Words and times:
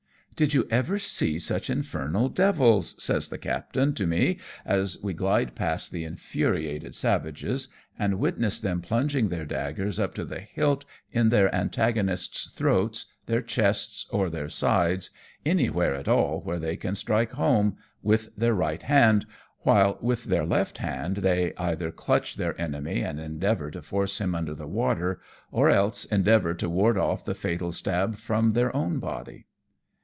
"Did 0.41 0.55
you 0.55 0.67
ever 0.71 0.97
see 0.97 1.37
such 1.37 1.69
infernal 1.69 2.27
devils?" 2.27 2.95
says 3.03 3.29
the 3.29 3.37
captain 3.37 3.93
to 3.93 4.07
me, 4.07 4.39
as 4.65 4.97
we 5.03 5.13
glide 5.13 5.53
past 5.53 5.91
the 5.91 6.03
infuriated 6.03 6.95
savages, 6.95 7.67
and 7.99 8.17
witness 8.17 8.59
them 8.59 8.81
plunging 8.81 9.29
their 9.29 9.45
daggers 9.45 9.99
up 9.99 10.15
to 10.15 10.25
the 10.25 10.39
hilt 10.39 10.83
in 11.11 11.29
their 11.29 11.53
antagonists' 11.53 12.47
throats, 12.49 13.05
their 13.27 13.43
chests, 13.43 14.07
or 14.09 14.31
their 14.31 14.49
sides, 14.49 15.11
anywhere 15.45 15.93
at 15.93 16.07
all 16.07 16.41
where 16.41 16.57
they 16.57 16.75
can 16.75 16.95
strike 16.95 17.33
home, 17.33 17.77
with 18.01 18.35
their 18.35 18.55
right 18.55 18.81
hand, 18.81 19.27
while 19.59 19.99
with 20.01 20.23
their 20.23 20.45
left 20.45 20.79
hand 20.79 21.17
they 21.17 21.53
either 21.59 21.91
clutch 21.91 22.37
their 22.37 22.59
enemy 22.59 23.01
and 23.03 23.19
endeavour 23.19 23.69
to 23.69 23.83
force 23.83 24.19
him 24.19 24.33
under 24.33 24.55
the 24.55 24.65
water, 24.67 25.21
or 25.51 25.69
else 25.69 26.03
endeavour 26.05 26.55
to 26.55 26.67
ward 26.67 26.95
oflF 26.95 27.25
the 27.25 27.35
fatal 27.35 27.71
stab 27.71 28.15
from 28.15 28.53
their 28.53 28.75
own 28.75 28.97
body. 28.97 29.45